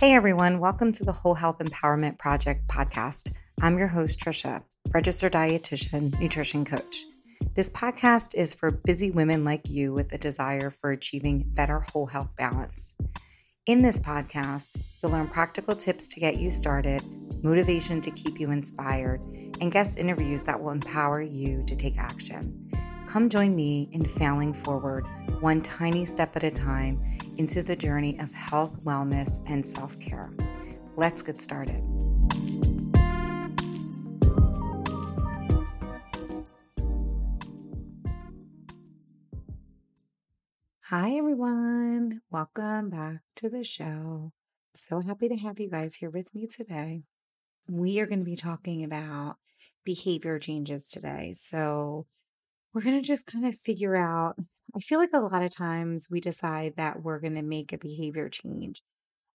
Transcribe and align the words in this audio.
Hey 0.00 0.12
everyone, 0.12 0.58
welcome 0.58 0.90
to 0.90 1.04
the 1.04 1.12
Whole 1.12 1.34
Health 1.34 1.58
Empowerment 1.58 2.18
Project 2.18 2.66
podcast. 2.66 3.32
I'm 3.62 3.78
your 3.78 3.86
host, 3.86 4.18
Tricia, 4.18 4.64
registered 4.92 5.32
dietitian, 5.32 6.18
nutrition 6.18 6.64
coach. 6.64 7.04
This 7.54 7.70
podcast 7.70 8.34
is 8.34 8.52
for 8.52 8.72
busy 8.72 9.12
women 9.12 9.44
like 9.44 9.70
you 9.70 9.92
with 9.92 10.12
a 10.12 10.18
desire 10.18 10.70
for 10.70 10.90
achieving 10.90 11.44
better 11.46 11.78
whole 11.78 12.06
health 12.06 12.30
balance. 12.36 12.94
In 13.66 13.82
this 13.82 14.00
podcast, 14.00 14.72
you'll 15.00 15.12
learn 15.12 15.28
practical 15.28 15.76
tips 15.76 16.08
to 16.08 16.20
get 16.20 16.40
you 16.40 16.50
started, 16.50 17.02
motivation 17.44 18.00
to 18.00 18.10
keep 18.10 18.40
you 18.40 18.50
inspired, 18.50 19.20
and 19.60 19.70
guest 19.70 19.96
interviews 19.96 20.42
that 20.42 20.60
will 20.60 20.72
empower 20.72 21.22
you 21.22 21.64
to 21.68 21.76
take 21.76 21.98
action. 21.98 22.68
Come 23.06 23.28
join 23.28 23.54
me 23.54 23.88
in 23.92 24.04
failing 24.04 24.54
forward, 24.54 25.06
one 25.40 25.62
tiny 25.62 26.04
step 26.04 26.36
at 26.36 26.44
a 26.44 26.50
time, 26.50 26.98
into 27.38 27.62
the 27.62 27.76
journey 27.76 28.18
of 28.18 28.32
health, 28.32 28.84
wellness, 28.84 29.40
and 29.48 29.66
self 29.66 29.98
care. 29.98 30.32
Let's 30.96 31.22
get 31.22 31.42
started. 31.42 31.82
Hi, 40.88 41.16
everyone. 41.16 42.20
Welcome 42.30 42.90
back 42.90 43.16
to 43.36 43.48
the 43.48 43.64
show. 43.64 44.32
So 44.74 45.00
happy 45.00 45.28
to 45.28 45.36
have 45.36 45.58
you 45.58 45.68
guys 45.68 45.96
here 45.96 46.10
with 46.10 46.32
me 46.34 46.46
today. 46.46 47.02
We 47.68 47.98
are 48.00 48.06
going 48.06 48.20
to 48.20 48.24
be 48.24 48.36
talking 48.36 48.84
about 48.84 49.36
behavior 49.84 50.38
changes 50.38 50.88
today. 50.88 51.32
So, 51.34 52.06
we're 52.74 52.82
going 52.82 53.00
to 53.00 53.06
just 53.06 53.26
kind 53.26 53.46
of 53.46 53.54
figure 53.54 53.96
out. 53.96 54.34
I 54.76 54.80
feel 54.80 54.98
like 54.98 55.12
a 55.12 55.20
lot 55.20 55.42
of 55.42 55.54
times 55.54 56.08
we 56.10 56.20
decide 56.20 56.74
that 56.76 57.02
we're 57.02 57.20
going 57.20 57.36
to 57.36 57.42
make 57.42 57.72
a 57.72 57.78
behavior 57.78 58.28
change 58.28 58.82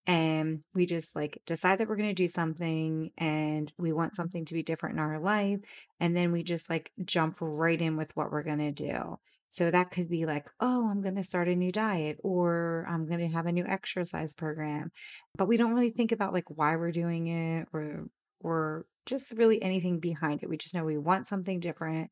and 0.10 0.62
we 0.74 0.88
just 0.88 1.16
like 1.16 1.40
decide 1.46 1.78
that 1.78 1.88
we're 1.88 1.96
going 1.96 2.10
to 2.10 2.16
do 2.16 2.28
something 2.28 3.12
and 3.18 3.72
we 3.78 3.94
want 3.94 4.14
mm-hmm. 4.14 4.16
something 4.16 4.46
to 4.46 4.56
be 4.56 4.64
different 4.64 4.96
in 4.96 5.00
our 5.00 5.20
life. 5.20 5.60
And 6.00 6.18
then 6.18 6.32
we 6.32 6.42
just 6.42 6.68
like 6.68 6.92
jump 7.06 7.38
right 7.40 7.80
in 7.80 7.96
with 7.96 8.16
what 8.18 8.32
we're 8.32 8.44
going 8.44 8.58
to 8.58 8.72
do. 8.72 9.20
So 9.50 9.70
that 9.70 9.92
could 9.92 10.10
be 10.10 10.26
like, 10.26 10.50
oh, 10.60 10.90
I'm 10.90 11.02
going 11.02 11.16
to 11.16 11.24
start 11.24 11.48
a 11.48 11.56
new 11.56 11.72
diet 11.72 12.18
or 12.24 12.86
I'm 12.90 13.08
going 13.08 13.20
to 13.20 13.28
have 13.28 13.46
a 13.46 13.52
new 13.52 13.66
exercise 13.66 14.34
program. 14.34 14.92
But 15.38 15.48
we 15.48 15.58
don't 15.58 15.74
really 15.74 15.92
think 15.92 16.12
about 16.12 16.34
like 16.34 16.50
why 16.50 16.76
we're 16.76 16.92
doing 16.92 17.28
it 17.28 17.68
or 17.72 18.08
or 18.42 18.86
just 19.06 19.32
really 19.34 19.62
anything 19.62 20.00
behind 20.00 20.42
it. 20.42 20.50
We 20.50 20.58
just 20.58 20.74
know 20.74 20.86
we 20.86 20.98
want 20.98 21.28
something 21.28 21.60
different 21.60 22.10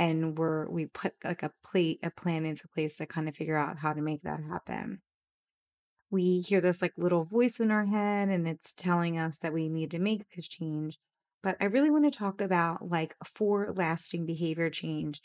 and 0.00 0.38
we're 0.38 0.66
we 0.70 0.86
put 0.86 1.12
like 1.22 1.42
a 1.42 1.52
plate 1.62 2.00
a 2.02 2.10
plan 2.10 2.46
into 2.46 2.66
place 2.68 2.96
to 2.96 3.06
kind 3.06 3.28
of 3.28 3.36
figure 3.36 3.56
out 3.56 3.78
how 3.78 3.92
to 3.92 4.00
make 4.00 4.22
that 4.22 4.40
happen. 4.42 5.02
We 6.10 6.40
hear 6.40 6.62
this 6.62 6.80
like 6.80 6.94
little 6.96 7.22
voice 7.22 7.60
in 7.60 7.70
our 7.70 7.84
head 7.84 8.30
and 8.30 8.48
it's 8.48 8.74
telling 8.74 9.18
us 9.18 9.38
that 9.38 9.52
we 9.52 9.68
need 9.68 9.90
to 9.92 10.00
make 10.00 10.28
this 10.30 10.48
change. 10.48 10.98
But 11.42 11.56
I 11.60 11.66
really 11.66 11.90
want 11.90 12.10
to 12.10 12.18
talk 12.18 12.40
about 12.40 12.88
like 12.88 13.14
for 13.24 13.72
lasting 13.74 14.24
behavior 14.24 14.70
change. 14.70 15.20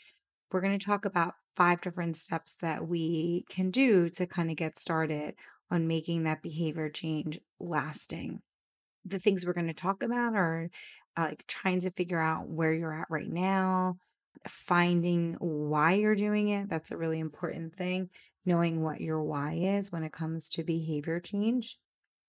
We're 0.52 0.60
going 0.60 0.78
to 0.78 0.86
talk 0.86 1.06
about 1.06 1.34
five 1.56 1.80
different 1.80 2.16
steps 2.16 2.54
that 2.60 2.86
we 2.86 3.46
can 3.48 3.70
do 3.70 4.10
to 4.10 4.26
kind 4.26 4.50
of 4.50 4.56
get 4.56 4.78
started 4.78 5.34
on 5.70 5.88
making 5.88 6.24
that 6.24 6.42
behavior 6.42 6.90
change 6.90 7.40
lasting. 7.58 8.40
The 9.06 9.18
things 9.18 9.46
we're 9.46 9.54
going 9.54 9.66
to 9.68 9.74
talk 9.74 10.02
about 10.02 10.34
are 10.34 10.68
uh, 11.16 11.28
like 11.30 11.46
trying 11.46 11.80
to 11.80 11.90
figure 11.90 12.20
out 12.20 12.48
where 12.48 12.74
you're 12.74 13.00
at 13.00 13.08
right 13.10 13.28
now, 13.28 13.96
finding 14.50 15.36
why 15.38 15.94
you're 15.94 16.14
doing 16.14 16.48
it. 16.48 16.68
That's 16.68 16.90
a 16.90 16.96
really 16.96 17.20
important 17.20 17.74
thing. 17.76 18.10
Knowing 18.44 18.82
what 18.82 19.00
your 19.00 19.22
why 19.22 19.54
is 19.54 19.90
when 19.90 20.04
it 20.04 20.12
comes 20.12 20.48
to 20.50 20.64
behavior 20.64 21.20
change. 21.20 21.78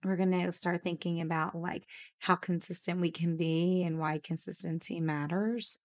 We're 0.03 0.17
going 0.17 0.31
to 0.31 0.51
start 0.51 0.83
thinking 0.83 1.21
about 1.21 1.55
like 1.55 1.83
how 2.19 2.35
consistent 2.35 3.01
we 3.01 3.11
can 3.11 3.37
be 3.37 3.83
and 3.83 3.99
why 3.99 4.19
consistency 4.23 4.99
matters 4.99 5.79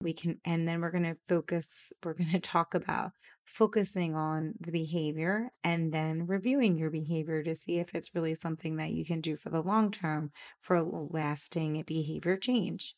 we 0.00 0.12
can 0.12 0.38
and 0.44 0.68
then 0.68 0.80
we're 0.80 0.90
going 0.90 1.04
to 1.04 1.16
focus 1.26 1.92
we're 2.04 2.14
going 2.14 2.30
to 2.32 2.40
talk 2.40 2.74
about 2.74 3.12
focusing 3.44 4.14
on 4.14 4.54
the 4.60 4.70
behavior 4.70 5.50
and 5.62 5.92
then 5.92 6.26
reviewing 6.26 6.78
your 6.78 6.90
behavior 6.90 7.42
to 7.42 7.54
see 7.54 7.78
if 7.78 7.94
it's 7.94 8.14
really 8.14 8.34
something 8.34 8.76
that 8.76 8.92
you 8.92 9.04
can 9.04 9.20
do 9.20 9.36
for 9.36 9.50
the 9.50 9.62
long 9.62 9.90
term 9.90 10.30
for 10.60 10.82
lasting 10.82 11.82
behavior 11.86 12.36
change 12.36 12.94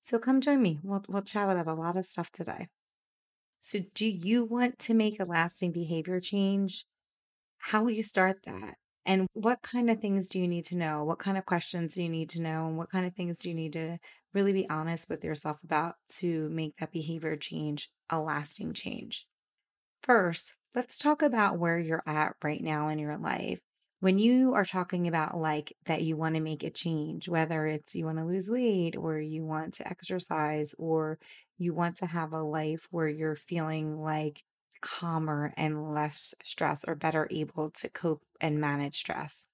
so 0.00 0.18
come 0.18 0.40
join 0.40 0.60
me 0.60 0.78
we'll, 0.82 1.04
we'll 1.08 1.22
chat 1.22 1.48
about 1.48 1.66
a 1.66 1.74
lot 1.74 1.96
of 1.96 2.04
stuff 2.04 2.30
today 2.30 2.68
so 3.60 3.80
do 3.94 4.06
you 4.06 4.44
want 4.44 4.78
to 4.78 4.94
make 4.94 5.18
a 5.18 5.24
lasting 5.24 5.72
behavior 5.72 6.20
change 6.20 6.86
how 7.58 7.82
will 7.82 7.90
you 7.90 8.02
start 8.02 8.42
that 8.44 8.76
and 9.08 9.26
what 9.32 9.62
kind 9.62 9.88
of 9.88 10.00
things 10.00 10.28
do 10.28 10.38
you 10.38 10.46
need 10.46 10.64
to 10.66 10.76
know? 10.76 11.02
What 11.02 11.18
kind 11.18 11.38
of 11.38 11.46
questions 11.46 11.94
do 11.94 12.02
you 12.02 12.10
need 12.10 12.28
to 12.30 12.42
know? 12.42 12.66
And 12.66 12.76
what 12.76 12.90
kind 12.90 13.06
of 13.06 13.14
things 13.14 13.38
do 13.38 13.48
you 13.48 13.54
need 13.54 13.72
to 13.72 13.96
really 14.34 14.52
be 14.52 14.68
honest 14.68 15.08
with 15.08 15.24
yourself 15.24 15.56
about 15.64 15.94
to 16.16 16.50
make 16.50 16.76
that 16.76 16.92
behavior 16.92 17.34
change 17.34 17.90
a 18.10 18.20
lasting 18.20 18.74
change? 18.74 19.26
First, 20.02 20.56
let's 20.74 20.98
talk 20.98 21.22
about 21.22 21.58
where 21.58 21.78
you're 21.78 22.02
at 22.06 22.34
right 22.44 22.62
now 22.62 22.88
in 22.88 22.98
your 22.98 23.16
life. 23.16 23.60
When 24.00 24.18
you 24.18 24.54
are 24.54 24.64
talking 24.64 25.08
about 25.08 25.36
like 25.36 25.72
that 25.86 26.02
you 26.02 26.16
want 26.16 26.36
to 26.36 26.40
make 26.40 26.62
a 26.62 26.70
change, 26.70 27.28
whether 27.28 27.66
it's 27.66 27.94
you 27.96 28.04
want 28.04 28.18
to 28.18 28.24
lose 28.24 28.48
weight 28.48 28.96
or 28.96 29.18
you 29.18 29.44
want 29.44 29.74
to 29.74 29.88
exercise 29.88 30.74
or 30.78 31.18
you 31.56 31.74
want 31.74 31.96
to 31.96 32.06
have 32.06 32.32
a 32.32 32.42
life 32.42 32.86
where 32.90 33.08
you're 33.08 33.34
feeling 33.34 33.98
like 33.98 34.44
calmer 34.80 35.52
and 35.56 35.92
less 35.92 36.32
stress 36.42 36.84
or 36.86 36.94
better 36.94 37.26
able 37.32 37.70
to 37.72 37.88
cope 37.90 38.22
and 38.40 38.60
manage 38.60 38.96
stress. 38.96 39.48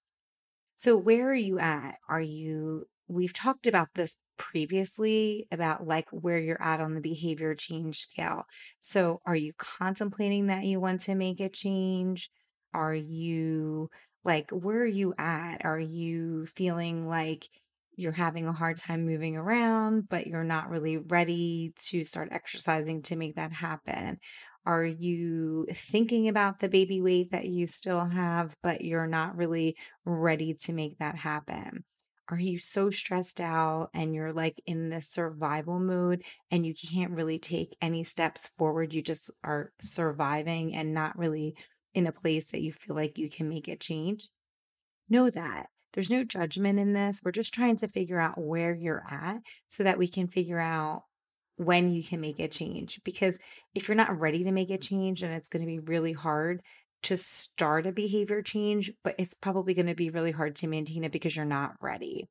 So, 0.76 0.96
where 0.96 1.30
are 1.30 1.34
you 1.34 1.58
at? 1.58 1.96
Are 2.08 2.20
you, 2.20 2.86
we've 3.08 3.32
talked 3.32 3.66
about 3.66 3.88
this 3.94 4.18
previously 4.36 5.46
about 5.52 5.86
like 5.86 6.08
where 6.10 6.38
you're 6.38 6.60
at 6.62 6.80
on 6.80 6.94
the 6.94 7.00
behavior 7.00 7.54
change 7.54 7.98
scale. 8.00 8.44
So, 8.80 9.20
are 9.24 9.36
you 9.36 9.52
contemplating 9.56 10.48
that 10.48 10.64
you 10.64 10.80
want 10.80 11.02
to 11.02 11.14
make 11.14 11.40
a 11.40 11.48
change? 11.48 12.30
Are 12.72 12.94
you 12.94 13.90
like, 14.24 14.50
where 14.50 14.80
are 14.82 14.86
you 14.86 15.14
at? 15.18 15.64
Are 15.64 15.78
you 15.78 16.46
feeling 16.46 17.06
like 17.08 17.48
you're 17.96 18.12
having 18.12 18.46
a 18.46 18.52
hard 18.52 18.76
time 18.76 19.06
moving 19.06 19.36
around, 19.36 20.08
but 20.08 20.26
you're 20.26 20.44
not 20.44 20.70
really 20.70 20.96
ready 20.96 21.72
to 21.76 22.04
start 22.04 22.28
exercising 22.32 23.02
to 23.02 23.16
make 23.16 23.36
that 23.36 23.52
happen? 23.52 24.18
Are 24.66 24.84
you 24.84 25.66
thinking 25.72 26.28
about 26.28 26.58
the 26.58 26.68
baby 26.68 27.00
weight 27.00 27.30
that 27.32 27.44
you 27.44 27.66
still 27.66 28.06
have, 28.06 28.56
but 28.62 28.82
you're 28.82 29.06
not 29.06 29.36
really 29.36 29.76
ready 30.04 30.54
to 30.62 30.72
make 30.72 30.98
that 30.98 31.16
happen? 31.16 31.84
Are 32.30 32.38
you 32.38 32.58
so 32.58 32.88
stressed 32.88 33.38
out 33.38 33.90
and 33.92 34.14
you're 34.14 34.32
like 34.32 34.58
in 34.64 34.88
this 34.88 35.10
survival 35.10 35.78
mode 35.78 36.22
and 36.50 36.64
you 36.66 36.72
can't 36.72 37.12
really 37.12 37.38
take 37.38 37.76
any 37.82 38.02
steps 38.02 38.50
forward? 38.56 38.94
You 38.94 39.02
just 39.02 39.30
are 39.44 39.72
surviving 39.82 40.74
and 40.74 40.94
not 40.94 41.18
really 41.18 41.54
in 41.94 42.06
a 42.06 42.12
place 42.12 42.50
that 42.50 42.60
you 42.60 42.72
feel 42.72 42.96
like 42.96 43.18
you 43.18 43.30
can 43.30 43.48
make 43.48 43.68
a 43.68 43.76
change? 43.76 44.28
Know 45.08 45.30
that. 45.30 45.66
There's 45.92 46.10
no 46.10 46.24
judgment 46.24 46.78
in 46.78 46.92
this. 46.92 47.22
We're 47.24 47.30
just 47.30 47.54
trying 47.54 47.76
to 47.76 47.88
figure 47.88 48.20
out 48.20 48.40
where 48.40 48.74
you're 48.74 49.04
at 49.08 49.38
so 49.68 49.84
that 49.84 49.98
we 49.98 50.08
can 50.08 50.26
figure 50.26 50.58
out 50.58 51.04
when 51.56 51.90
you 51.90 52.02
can 52.02 52.20
make 52.20 52.40
a 52.40 52.48
change. 52.48 53.00
Because 53.04 53.38
if 53.74 53.86
you're 53.88 53.94
not 53.94 54.18
ready 54.18 54.42
to 54.44 54.52
make 54.52 54.70
a 54.70 54.78
change, 54.78 55.20
then 55.20 55.30
it's 55.30 55.48
going 55.48 55.62
to 55.62 55.66
be 55.66 55.78
really 55.78 56.12
hard 56.12 56.62
to 57.04 57.16
start 57.16 57.86
a 57.86 57.92
behavior 57.92 58.42
change, 58.42 58.90
but 59.04 59.14
it's 59.18 59.34
probably 59.34 59.74
going 59.74 59.86
to 59.86 59.94
be 59.94 60.10
really 60.10 60.32
hard 60.32 60.56
to 60.56 60.66
maintain 60.66 61.04
it 61.04 61.12
because 61.12 61.36
you're 61.36 61.44
not 61.44 61.74
ready. 61.80 62.28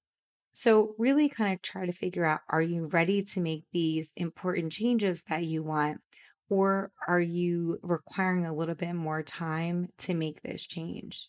So, 0.51 0.93
really 0.97 1.29
kind 1.29 1.53
of 1.53 1.61
try 1.61 1.85
to 1.85 1.91
figure 1.91 2.25
out 2.25 2.41
are 2.49 2.61
you 2.61 2.87
ready 2.87 3.23
to 3.23 3.39
make 3.39 3.63
these 3.71 4.11
important 4.15 4.71
changes 4.71 5.23
that 5.29 5.43
you 5.43 5.63
want, 5.63 6.01
or 6.49 6.91
are 7.07 7.19
you 7.19 7.79
requiring 7.81 8.45
a 8.45 8.53
little 8.53 8.75
bit 8.75 8.93
more 8.93 9.23
time 9.23 9.87
to 9.99 10.13
make 10.13 10.41
this 10.41 10.65
change? 10.65 11.27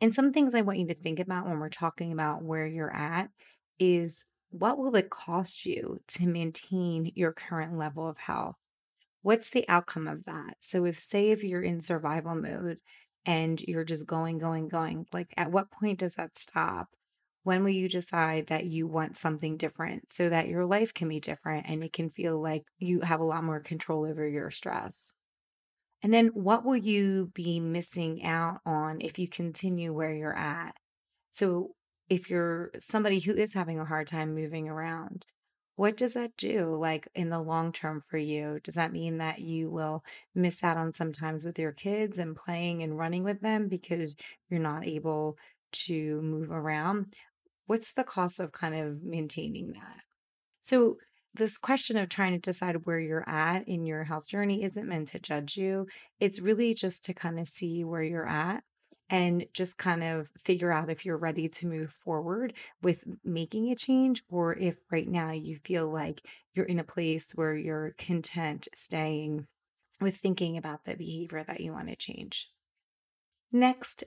And 0.00 0.14
some 0.14 0.32
things 0.32 0.54
I 0.54 0.62
want 0.62 0.78
you 0.78 0.88
to 0.88 0.94
think 0.94 1.20
about 1.20 1.46
when 1.46 1.58
we're 1.60 1.68
talking 1.68 2.12
about 2.12 2.42
where 2.42 2.66
you're 2.66 2.94
at 2.94 3.30
is 3.78 4.24
what 4.50 4.78
will 4.78 4.94
it 4.96 5.10
cost 5.10 5.64
you 5.64 5.98
to 6.08 6.26
maintain 6.26 7.10
your 7.14 7.32
current 7.32 7.78
level 7.78 8.06
of 8.08 8.18
health? 8.18 8.56
What's 9.22 9.50
the 9.50 9.66
outcome 9.68 10.08
of 10.08 10.24
that? 10.24 10.56
So, 10.58 10.84
if, 10.84 10.98
say, 10.98 11.30
if 11.30 11.44
you're 11.44 11.62
in 11.62 11.80
survival 11.80 12.34
mode 12.34 12.78
and 13.24 13.60
you're 13.60 13.84
just 13.84 14.06
going, 14.06 14.38
going, 14.38 14.68
going, 14.68 15.06
like 15.12 15.32
at 15.36 15.52
what 15.52 15.70
point 15.70 16.00
does 16.00 16.16
that 16.16 16.36
stop? 16.36 16.88
When 17.44 17.64
will 17.64 17.70
you 17.70 17.88
decide 17.88 18.46
that 18.46 18.66
you 18.66 18.86
want 18.86 19.16
something 19.16 19.56
different 19.56 20.12
so 20.12 20.28
that 20.28 20.48
your 20.48 20.64
life 20.64 20.94
can 20.94 21.08
be 21.08 21.18
different 21.18 21.66
and 21.68 21.82
it 21.82 21.92
can 21.92 22.08
feel 22.08 22.40
like 22.40 22.64
you 22.78 23.00
have 23.00 23.20
a 23.20 23.24
lot 23.24 23.42
more 23.42 23.60
control 23.60 24.06
over 24.06 24.26
your 24.28 24.50
stress? 24.50 25.12
And 26.02 26.12
then 26.12 26.28
what 26.28 26.64
will 26.64 26.76
you 26.76 27.30
be 27.34 27.60
missing 27.60 28.24
out 28.24 28.60
on 28.66 29.00
if 29.00 29.18
you 29.18 29.28
continue 29.28 29.92
where 29.92 30.14
you're 30.14 30.36
at? 30.36 30.74
So, 31.30 31.74
if 32.08 32.28
you're 32.28 32.70
somebody 32.78 33.20
who 33.20 33.34
is 33.34 33.54
having 33.54 33.78
a 33.78 33.84
hard 33.84 34.06
time 34.06 34.34
moving 34.34 34.68
around, 34.68 35.24
what 35.76 35.96
does 35.96 36.14
that 36.14 36.36
do 36.36 36.76
like 36.76 37.08
in 37.14 37.30
the 37.30 37.40
long 37.40 37.72
term 37.72 38.02
for 38.02 38.18
you? 38.18 38.60
Does 38.62 38.74
that 38.74 38.92
mean 38.92 39.18
that 39.18 39.38
you 39.38 39.70
will 39.70 40.04
miss 40.34 40.62
out 40.62 40.76
on 40.76 40.92
sometimes 40.92 41.44
with 41.44 41.58
your 41.58 41.72
kids 41.72 42.18
and 42.18 42.36
playing 42.36 42.82
and 42.82 42.98
running 42.98 43.24
with 43.24 43.40
them 43.40 43.68
because 43.68 44.14
you're 44.50 44.60
not 44.60 44.86
able 44.86 45.38
to 45.72 46.20
move 46.20 46.50
around, 46.50 47.14
what's 47.66 47.92
the 47.92 48.04
cost 48.04 48.40
of 48.40 48.52
kind 48.52 48.74
of 48.74 49.02
maintaining 49.02 49.72
that? 49.72 50.00
So, 50.60 50.98
this 51.34 51.56
question 51.56 51.96
of 51.96 52.10
trying 52.10 52.32
to 52.32 52.38
decide 52.38 52.84
where 52.84 53.00
you're 53.00 53.28
at 53.28 53.66
in 53.66 53.86
your 53.86 54.04
health 54.04 54.28
journey 54.28 54.64
isn't 54.64 54.86
meant 54.86 55.08
to 55.08 55.18
judge 55.18 55.56
you. 55.56 55.86
It's 56.20 56.40
really 56.40 56.74
just 56.74 57.06
to 57.06 57.14
kind 57.14 57.40
of 57.40 57.48
see 57.48 57.84
where 57.84 58.02
you're 58.02 58.28
at 58.28 58.62
and 59.08 59.46
just 59.52 59.78
kind 59.78 60.02
of 60.02 60.30
figure 60.38 60.72
out 60.72 60.90
if 60.90 61.04
you're 61.04 61.18
ready 61.18 61.48
to 61.48 61.66
move 61.66 61.90
forward 61.90 62.54
with 62.82 63.04
making 63.24 63.70
a 63.70 63.76
change 63.76 64.22
or 64.30 64.54
if 64.58 64.76
right 64.90 65.08
now 65.08 65.30
you 65.30 65.58
feel 65.64 65.90
like 65.90 66.22
you're 66.54 66.66
in 66.66 66.78
a 66.78 66.84
place 66.84 67.32
where 67.34 67.54
you're 67.54 67.94
content 67.98 68.68
staying 68.74 69.46
with 70.00 70.16
thinking 70.16 70.56
about 70.56 70.84
the 70.84 70.96
behavior 70.96 71.44
that 71.44 71.60
you 71.60 71.72
want 71.72 71.88
to 71.88 71.96
change. 71.96 72.50
Next, 73.52 74.04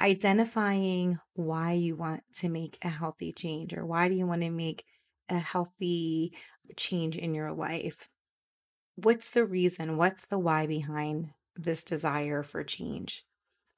identifying 0.00 1.18
why 1.34 1.72
you 1.72 1.96
want 1.96 2.22
to 2.38 2.48
make 2.48 2.78
a 2.82 2.88
healthy 2.88 3.32
change 3.32 3.74
or 3.74 3.84
why 3.86 4.08
do 4.08 4.14
you 4.14 4.26
want 4.26 4.42
to 4.42 4.50
make 4.50 4.84
a 5.28 5.38
healthy 5.38 6.32
change 6.76 7.16
in 7.16 7.34
your 7.34 7.52
life. 7.52 8.08
What's 8.96 9.30
the 9.30 9.44
reason? 9.44 9.96
What's 9.96 10.26
the 10.26 10.38
why 10.38 10.66
behind 10.66 11.30
this 11.54 11.84
desire 11.84 12.42
for 12.42 12.64
change? 12.64 13.24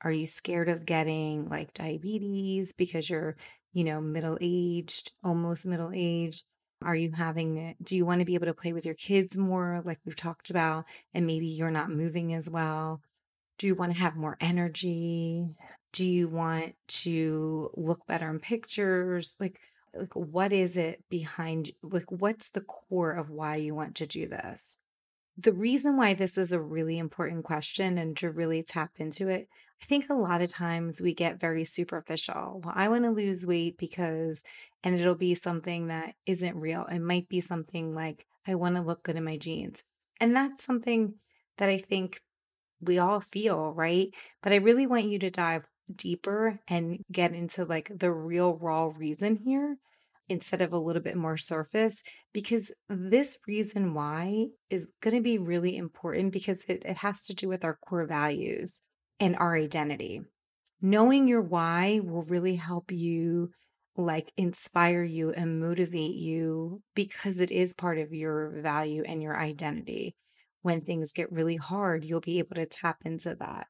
Are 0.02 0.12
you 0.12 0.26
scared 0.26 0.68
of 0.68 0.86
getting 0.86 1.48
like 1.48 1.74
diabetes 1.74 2.72
because 2.72 3.10
you're, 3.10 3.36
you 3.72 3.84
know, 3.84 4.00
middle 4.00 4.38
aged, 4.40 5.12
almost 5.24 5.66
middle 5.66 5.90
aged? 5.92 6.44
Are 6.82 6.94
you 6.94 7.10
having, 7.10 7.74
do 7.82 7.96
you 7.96 8.06
want 8.06 8.20
to 8.20 8.24
be 8.24 8.36
able 8.36 8.46
to 8.46 8.54
play 8.54 8.72
with 8.72 8.86
your 8.86 8.94
kids 8.94 9.36
more, 9.36 9.82
like 9.84 9.98
we've 10.04 10.14
talked 10.14 10.50
about, 10.50 10.84
and 11.12 11.26
maybe 11.26 11.46
you're 11.46 11.72
not 11.72 11.90
moving 11.90 12.32
as 12.34 12.48
well? 12.48 13.00
Do 13.58 13.66
you 13.66 13.74
want 13.74 13.92
to 13.92 13.98
have 13.98 14.14
more 14.14 14.36
energy? 14.40 15.56
Do 15.92 16.06
you 16.06 16.28
want 16.28 16.74
to 16.88 17.70
look 17.74 18.06
better 18.06 18.30
in 18.30 18.40
pictures? 18.40 19.34
Like, 19.40 19.60
like 19.94 20.14
what 20.14 20.52
is 20.52 20.76
it 20.76 21.02
behind 21.08 21.70
like 21.82 22.10
what's 22.10 22.50
the 22.50 22.60
core 22.60 23.12
of 23.12 23.30
why 23.30 23.56
you 23.56 23.74
want 23.74 23.96
to 23.96 24.06
do 24.06 24.28
this? 24.28 24.78
The 25.36 25.52
reason 25.52 25.96
why 25.96 26.14
this 26.14 26.36
is 26.36 26.52
a 26.52 26.60
really 26.60 26.98
important 26.98 27.44
question 27.44 27.96
and 27.96 28.16
to 28.18 28.30
really 28.30 28.62
tap 28.62 28.92
into 28.98 29.28
it 29.28 29.48
i 29.80 29.84
think 29.84 30.10
a 30.10 30.14
lot 30.14 30.42
of 30.42 30.50
times 30.50 31.00
we 31.00 31.14
get 31.14 31.40
very 31.40 31.64
superficial. 31.64 32.60
Well 32.64 32.74
i 32.76 32.88
want 32.88 33.04
to 33.04 33.10
lose 33.10 33.46
weight 33.46 33.78
because 33.78 34.42
and 34.84 34.98
it'll 34.98 35.14
be 35.14 35.34
something 35.34 35.88
that 35.88 36.14
isn't 36.26 36.56
real. 36.56 36.84
It 36.86 37.00
might 37.00 37.28
be 37.28 37.40
something 37.40 37.94
like 37.94 38.26
i 38.46 38.54
want 38.54 38.76
to 38.76 38.82
look 38.82 39.02
good 39.02 39.16
in 39.16 39.24
my 39.24 39.36
jeans. 39.36 39.84
And 40.20 40.34
that's 40.34 40.64
something 40.64 41.14
that 41.58 41.68
i 41.68 41.78
think 41.78 42.20
we 42.80 42.98
all 42.98 43.20
feel 43.20 43.72
right? 43.72 44.08
But 44.42 44.52
i 44.52 44.56
really 44.56 44.86
want 44.86 45.06
you 45.06 45.18
to 45.20 45.30
dive 45.30 45.66
deeper 45.94 46.60
and 46.68 47.02
get 47.10 47.32
into 47.32 47.64
like 47.64 47.90
the 47.94 48.12
real 48.12 48.56
raw 48.56 48.90
reason 48.96 49.36
here 49.36 49.78
instead 50.28 50.60
of 50.60 50.72
a 50.72 50.78
little 50.78 51.02
bit 51.02 51.16
more 51.16 51.36
surface 51.36 52.02
because 52.32 52.70
this 52.88 53.38
reason 53.46 53.94
why 53.94 54.46
is 54.70 54.88
going 55.00 55.16
to 55.16 55.22
be 55.22 55.38
really 55.38 55.76
important 55.76 56.32
because 56.32 56.64
it, 56.68 56.82
it 56.84 56.98
has 56.98 57.24
to 57.24 57.34
do 57.34 57.48
with 57.48 57.64
our 57.64 57.78
core 57.88 58.06
values 58.06 58.82
and 59.18 59.36
our 59.36 59.56
identity. 59.56 60.20
Knowing 60.80 61.26
your 61.26 61.40
why 61.40 62.00
will 62.04 62.22
really 62.22 62.56
help 62.56 62.92
you 62.92 63.50
like 63.96 64.32
inspire 64.36 65.02
you 65.02 65.30
and 65.30 65.60
motivate 65.60 66.14
you 66.14 66.82
because 66.94 67.40
it 67.40 67.50
is 67.50 67.72
part 67.72 67.98
of 67.98 68.12
your 68.12 68.60
value 68.60 69.02
and 69.04 69.22
your 69.22 69.36
identity. 69.36 70.14
When 70.62 70.82
things 70.82 71.12
get 71.12 71.32
really 71.32 71.56
hard, 71.56 72.04
you'll 72.04 72.20
be 72.20 72.38
able 72.38 72.54
to 72.56 72.66
tap 72.66 72.98
into 73.04 73.34
that. 73.40 73.66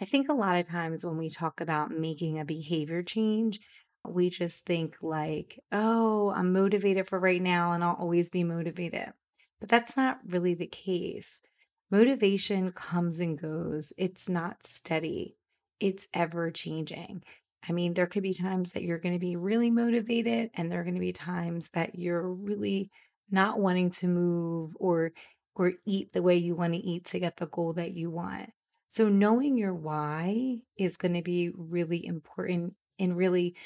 I 0.00 0.04
think 0.04 0.28
a 0.28 0.34
lot 0.34 0.58
of 0.58 0.68
times 0.68 1.04
when 1.04 1.16
we 1.16 1.28
talk 1.28 1.60
about 1.60 1.90
making 1.90 2.38
a 2.38 2.44
behavior 2.44 3.02
change, 3.02 3.60
we 4.06 4.30
just 4.30 4.66
think 4.66 4.96
like, 5.02 5.58
oh, 5.72 6.30
I'm 6.30 6.52
motivated 6.52 7.06
for 7.06 7.18
right 7.18 7.40
now 7.40 7.72
and 7.72 7.82
I'll 7.82 7.96
always 7.96 8.28
be 8.28 8.44
motivated. 8.44 9.12
But 9.58 9.68
that's 9.68 9.96
not 9.96 10.18
really 10.26 10.54
the 10.54 10.66
case. 10.66 11.42
Motivation 11.90 12.72
comes 12.72 13.20
and 13.20 13.40
goes, 13.40 13.92
it's 13.96 14.28
not 14.28 14.66
steady, 14.66 15.36
it's 15.80 16.06
ever 16.12 16.50
changing. 16.50 17.22
I 17.68 17.72
mean, 17.72 17.94
there 17.94 18.06
could 18.06 18.22
be 18.22 18.34
times 18.34 18.72
that 18.72 18.82
you're 18.82 18.98
going 18.98 19.14
to 19.14 19.20
be 19.20 19.36
really 19.36 19.70
motivated, 19.70 20.50
and 20.54 20.70
there 20.70 20.80
are 20.80 20.84
going 20.84 20.94
to 20.94 21.00
be 21.00 21.12
times 21.12 21.70
that 21.70 21.98
you're 21.98 22.28
really 22.32 22.90
not 23.30 23.58
wanting 23.58 23.90
to 23.90 24.08
move 24.08 24.72
or 24.78 25.12
or 25.54 25.72
eat 25.86 26.12
the 26.12 26.22
way 26.22 26.36
you 26.36 26.54
want 26.54 26.74
to 26.74 26.78
eat 26.78 27.06
to 27.06 27.18
get 27.18 27.38
the 27.38 27.46
goal 27.46 27.72
that 27.72 27.92
you 27.92 28.10
want. 28.10 28.50
So 28.88 29.08
knowing 29.08 29.58
your 29.58 29.74
why 29.74 30.58
is 30.78 30.96
going 30.96 31.14
to 31.14 31.22
be 31.22 31.50
really 31.54 32.04
important 32.04 32.74
in 32.98 33.14
really 33.14 33.56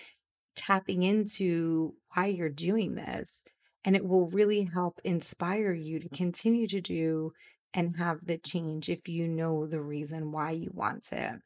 tapping 0.56 1.02
into 1.02 1.94
why 2.14 2.26
you're 2.26 2.48
doing 2.48 2.94
this. 2.94 3.44
And 3.84 3.96
it 3.96 4.04
will 4.04 4.28
really 4.28 4.64
help 4.64 5.00
inspire 5.04 5.72
you 5.72 6.00
to 6.00 6.08
continue 6.10 6.66
to 6.68 6.80
do 6.80 7.32
and 7.72 7.96
have 7.96 8.18
the 8.22 8.36
change 8.36 8.88
if 8.88 9.08
you 9.08 9.26
know 9.26 9.66
the 9.66 9.80
reason 9.80 10.32
why 10.32 10.50
you 10.50 10.70
want 10.74 11.12
it. 11.12 11.40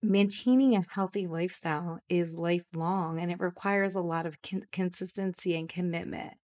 Maintaining 0.00 0.76
a 0.76 0.84
healthy 0.88 1.26
lifestyle 1.26 1.98
is 2.08 2.34
lifelong 2.34 3.20
and 3.20 3.32
it 3.32 3.40
requires 3.40 3.94
a 3.94 4.00
lot 4.00 4.24
of 4.24 4.40
con- 4.40 4.66
consistency 4.70 5.56
and 5.56 5.68
commitment. 5.68 6.34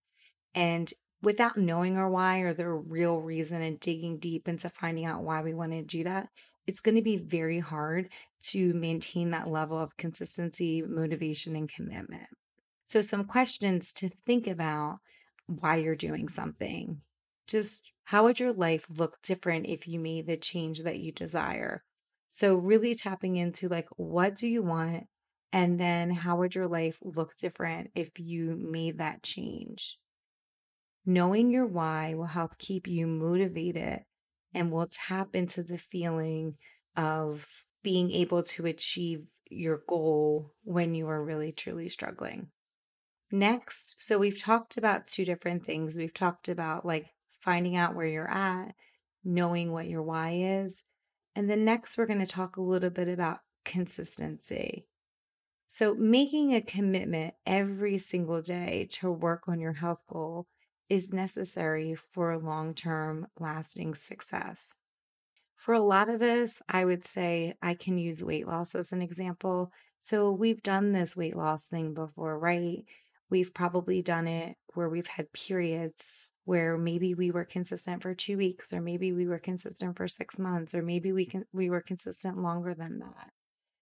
And 0.53 0.91
without 1.23 1.57
knowing 1.57 1.97
our 1.97 2.09
why 2.09 2.39
or 2.39 2.53
the 2.53 2.69
real 2.69 3.19
reason 3.19 3.61
and 3.61 3.79
digging 3.79 4.19
deep 4.19 4.47
into 4.47 4.69
finding 4.69 5.05
out 5.05 5.23
why 5.23 5.41
we 5.41 5.53
want 5.53 5.71
to 5.71 5.81
do 5.81 6.03
that, 6.03 6.27
it's 6.67 6.79
going 6.79 6.95
to 6.95 7.01
be 7.01 7.17
very 7.17 7.59
hard 7.59 8.09
to 8.39 8.73
maintain 8.73 9.31
that 9.31 9.49
level 9.49 9.77
of 9.77 9.97
consistency, 9.97 10.81
motivation, 10.81 11.55
and 11.55 11.69
commitment. 11.69 12.27
So, 12.83 13.01
some 13.01 13.25
questions 13.25 13.93
to 13.93 14.09
think 14.25 14.47
about 14.47 14.99
why 15.47 15.77
you're 15.77 15.95
doing 15.95 16.27
something. 16.27 17.01
Just 17.47 17.91
how 18.05 18.23
would 18.23 18.39
your 18.39 18.53
life 18.53 18.85
look 18.95 19.21
different 19.21 19.67
if 19.67 19.87
you 19.87 19.99
made 19.99 20.27
the 20.27 20.37
change 20.37 20.83
that 20.83 20.99
you 20.99 21.11
desire? 21.11 21.83
So, 22.29 22.55
really 22.55 22.95
tapping 22.95 23.37
into 23.37 23.69
like, 23.69 23.87
what 23.97 24.35
do 24.35 24.47
you 24.47 24.63
want? 24.63 25.05
And 25.51 25.79
then, 25.79 26.11
how 26.11 26.37
would 26.37 26.55
your 26.55 26.67
life 26.67 26.99
look 27.01 27.35
different 27.37 27.91
if 27.95 28.19
you 28.19 28.55
made 28.55 28.97
that 28.97 29.23
change? 29.23 29.99
Knowing 31.05 31.51
your 31.51 31.67
why 31.67 32.15
will 32.15 32.25
help 32.25 32.57
keep 32.57 32.87
you 32.87 33.05
motivated 33.05 34.01
and 34.55 34.71
will 34.71 34.87
tap 34.89 35.35
into 35.35 35.61
the 35.61 35.77
feeling 35.77 36.55
of 36.95 37.47
being 37.83 38.09
able 38.11 38.41
to 38.41 38.65
achieve 38.65 39.25
your 39.51 39.81
goal 39.87 40.53
when 40.63 40.95
you 40.95 41.07
are 41.07 41.23
really 41.23 41.51
truly 41.51 41.89
struggling. 41.89 42.47
Next, 43.31 43.97
so 43.99 44.17
we've 44.17 44.41
talked 44.41 44.77
about 44.77 45.07
two 45.07 45.25
different 45.25 45.65
things. 45.65 45.97
We've 45.97 46.13
talked 46.13 46.47
about 46.47 46.85
like 46.85 47.07
finding 47.41 47.75
out 47.75 47.95
where 47.95 48.07
you're 48.07 48.31
at, 48.31 48.73
knowing 49.23 49.71
what 49.71 49.87
your 49.87 50.01
why 50.01 50.31
is. 50.63 50.83
And 51.35 51.49
then 51.49 51.65
next, 51.65 51.97
we're 51.97 52.05
going 52.05 52.23
to 52.23 52.25
talk 52.25 52.55
a 52.55 52.61
little 52.61 52.89
bit 52.89 53.09
about 53.09 53.39
consistency. 53.65 54.87
So, 55.67 55.95
making 55.95 56.53
a 56.53 56.61
commitment 56.61 57.33
every 57.45 57.97
single 57.97 58.41
day 58.41 58.87
to 58.93 59.11
work 59.11 59.43
on 59.47 59.59
your 59.59 59.73
health 59.73 60.03
goal 60.07 60.47
is 60.89 61.13
necessary 61.13 61.95
for 61.95 62.37
long 62.37 62.73
term 62.73 63.27
lasting 63.39 63.95
success. 63.95 64.77
For 65.55 65.73
a 65.73 65.81
lot 65.81 66.09
of 66.09 66.21
us, 66.21 66.61
I 66.67 66.85
would 66.85 67.07
say 67.07 67.55
I 67.61 67.75
can 67.75 67.97
use 67.97 68.23
weight 68.23 68.47
loss 68.47 68.75
as 68.75 68.91
an 68.91 69.01
example. 69.01 69.71
So 69.99 70.31
we've 70.31 70.61
done 70.61 70.91
this 70.91 71.15
weight 71.15 71.35
loss 71.35 71.65
thing 71.65 71.93
before, 71.93 72.37
right? 72.37 72.83
We've 73.29 73.53
probably 73.53 74.01
done 74.01 74.27
it 74.27 74.57
where 74.73 74.89
we've 74.89 75.07
had 75.07 75.31
periods 75.33 76.33
where 76.43 76.77
maybe 76.77 77.15
we 77.15 77.31
were 77.31 77.45
consistent 77.45 78.03
for 78.03 78.13
2 78.13 78.37
weeks 78.37 78.71
or 78.71 78.81
maybe 78.81 79.11
we 79.11 79.27
were 79.27 79.39
consistent 79.39 79.97
for 79.97 80.07
6 80.07 80.37
months 80.37 80.75
or 80.75 80.83
maybe 80.83 81.11
we 81.11 81.25
can 81.25 81.45
we 81.51 81.69
were 81.69 81.81
consistent 81.81 82.37
longer 82.37 82.73
than 82.75 82.99
that. 82.99 83.31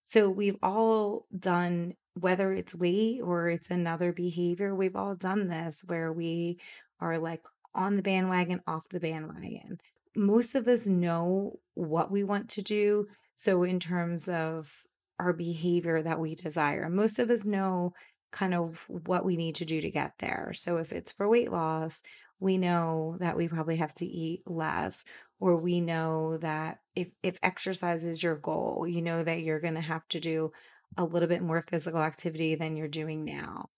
So 0.04 0.30
we've 0.30 0.58
all 0.62 1.26
done 1.38 1.96
whether 2.14 2.54
it's 2.54 2.76
weight 2.76 3.22
or 3.22 3.50
it's 3.50 3.72
another 3.72 4.14
behavior, 4.14 4.76
we've 4.76 4.96
all 4.96 5.16
done 5.16 5.48
this 5.48 5.84
where 5.88 6.14
we 6.14 6.60
are 7.04 7.20
like 7.20 7.42
on 7.76 7.96
the 7.96 8.02
bandwagon, 8.02 8.62
off 8.66 8.88
the 8.90 9.00
bandwagon. 9.00 9.80
Most 10.16 10.56
of 10.56 10.68
us 10.68 10.88
know 10.88 11.60
what 11.74 12.12
we 12.12 12.24
want 12.24 12.50
to 12.50 12.62
do. 12.62 13.08
So, 13.36 13.64
in 13.64 13.80
terms 13.80 14.30
of 14.30 14.72
our 15.20 15.34
behavior 15.34 16.02
that 16.02 16.20
we 16.20 16.36
desire, 16.36 16.90
most 16.90 17.20
of 17.20 17.30
us 17.30 17.46
know 17.46 17.94
kind 18.32 18.54
of 18.54 18.86
what 18.88 19.26
we 19.26 19.36
need 19.36 19.56
to 19.56 19.66
do 19.66 19.82
to 19.82 19.92
get 19.92 20.14
there. 20.20 20.52
So, 20.56 20.78
if 20.78 20.92
it's 20.92 21.12
for 21.12 21.28
weight 21.28 21.52
loss, 21.52 22.02
we 22.40 22.58
know 22.58 23.18
that 23.20 23.38
we 23.38 23.48
probably 23.48 23.78
have 23.78 23.94
to 23.96 24.06
eat 24.06 24.44
less 24.46 25.04
or 25.40 25.58
we 25.58 25.82
know 25.82 26.38
that 26.38 26.80
if 26.96 27.10
if 27.24 27.38
exercise 27.44 28.04
is 28.04 28.22
your 28.22 28.36
goal 28.36 28.86
you 28.88 29.02
know 29.02 29.24
that 29.24 29.42
you're 29.42 29.60
going 29.60 29.74
to 29.76 29.82
have 29.82 30.08
to 30.10 30.20
do 30.20 30.52
a 30.98 31.04
little 31.04 31.28
bit 31.28 31.42
more 31.42 31.62
physical 31.62 32.02
activity 32.02 32.56
than 32.56 32.76
you're 32.76 32.88
doing 32.88 33.24
now 33.24 33.70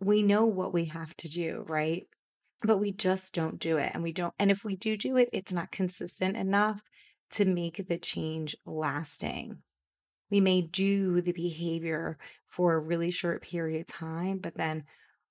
we 0.00 0.22
know 0.22 0.44
what 0.44 0.72
we 0.72 0.86
have 0.86 1.16
to 1.16 1.28
do 1.28 1.64
right 1.68 2.06
but 2.62 2.78
we 2.78 2.92
just 2.92 3.34
don't 3.34 3.58
do 3.58 3.78
it. 3.78 3.90
And 3.94 4.02
we 4.02 4.12
don't, 4.12 4.34
and 4.38 4.50
if 4.50 4.64
we 4.64 4.76
do 4.76 4.96
do 4.96 5.16
it, 5.16 5.28
it's 5.32 5.52
not 5.52 5.72
consistent 5.72 6.36
enough 6.36 6.88
to 7.32 7.44
make 7.44 7.88
the 7.88 7.98
change 7.98 8.56
lasting. 8.64 9.58
we 10.30 10.40
may 10.40 10.62
do 10.62 11.20
the 11.20 11.32
behavior 11.32 12.18
for 12.46 12.74
a 12.74 12.78
really 12.78 13.10
short 13.10 13.42
period 13.42 13.80
of 13.82 13.86
time, 13.86 14.38
but 14.38 14.56
then 14.56 14.84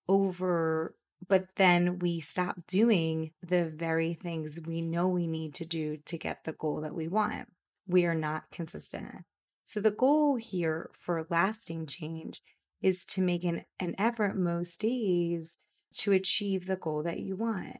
over 0.08 0.96
but 1.28 1.48
then 1.56 2.00
we 2.00 2.20
stop 2.20 2.58
doing 2.68 3.32
the 3.42 3.66
very 3.66 4.14
things 4.14 4.60
we 4.66 4.82
know 4.82 5.08
we 5.08 5.28
need 5.28 5.56
to 5.56 5.66
do 5.66 5.98
to 6.06 6.18
get 6.18 6.44
the 6.44 6.54
goal 6.54 6.82
that 6.82 6.94
we 6.94 7.08
want. 7.08 7.48
We 7.88 8.06
are 8.06 8.16
not 8.16 8.52
consistent. 8.52 9.24
So, 9.64 9.80
the 9.80 9.92
goal 9.92 10.36
here 10.36 10.90
for 10.94 11.26
lasting 11.30 11.88
change 11.88 12.42
is 12.82 13.06
to 13.06 13.22
make 13.22 13.46
an, 13.46 13.64
an 13.80 13.96
effort 13.98 14.38
most 14.38 14.82
days 14.82 15.58
to 16.00 16.12
achieve 16.12 16.66
the 16.66 16.76
goal 16.76 17.04
that 17.04 17.20
you 17.20 17.36
want. 17.36 17.78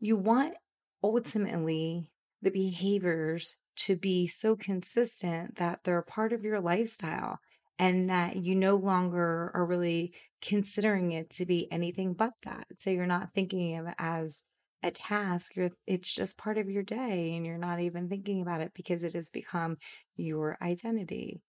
You 0.00 0.16
want 0.16 0.54
ultimately 1.02 2.10
the 2.42 2.50
behaviors 2.50 3.58
to 3.76 3.96
be 3.96 4.26
so 4.26 4.56
consistent 4.56 5.56
that 5.56 5.80
they're 5.84 5.98
a 5.98 6.04
part 6.04 6.32
of 6.32 6.42
your 6.42 6.60
lifestyle 6.60 7.38
and 7.78 8.08
that 8.08 8.36
you 8.36 8.54
no 8.54 8.76
longer 8.76 9.50
are 9.54 9.66
really 9.66 10.14
considering 10.40 11.12
it 11.12 11.30
to 11.30 11.46
be 11.46 11.70
anything 11.72 12.14
but 12.14 12.32
that. 12.44 12.66
So 12.76 12.90
you're 12.90 13.06
not 13.06 13.32
thinking 13.32 13.76
of 13.78 13.88
it 13.88 13.94
as 13.98 14.42
a 14.82 14.90
task, 14.90 15.56
you're 15.56 15.70
it's 15.86 16.14
just 16.14 16.36
part 16.36 16.58
of 16.58 16.68
your 16.68 16.82
day 16.82 17.34
and 17.34 17.46
you're 17.46 17.56
not 17.56 17.80
even 17.80 18.08
thinking 18.08 18.42
about 18.42 18.60
it 18.60 18.72
because 18.74 19.02
it 19.02 19.14
has 19.14 19.30
become 19.30 19.78
your 20.16 20.58
identity. 20.60 21.40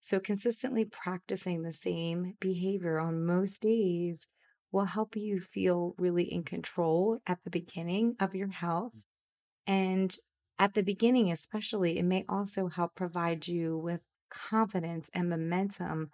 So 0.00 0.18
consistently 0.18 0.86
practicing 0.86 1.62
the 1.62 1.72
same 1.72 2.34
behavior 2.40 2.98
on 2.98 3.26
most 3.26 3.60
days 3.60 4.26
will 4.70 4.86
help 4.86 5.16
you 5.16 5.40
feel 5.40 5.94
really 5.98 6.24
in 6.24 6.42
control 6.42 7.20
at 7.26 7.38
the 7.44 7.50
beginning 7.50 8.16
of 8.20 8.34
your 8.34 8.50
health. 8.50 8.92
Mm. 8.94 9.02
And 9.66 10.16
at 10.58 10.74
the 10.74 10.82
beginning, 10.82 11.30
especially, 11.30 11.98
it 11.98 12.04
may 12.04 12.24
also 12.28 12.68
help 12.68 12.94
provide 12.94 13.46
you 13.46 13.78
with 13.78 14.00
confidence 14.30 15.10
and 15.14 15.28
momentum, 15.28 16.10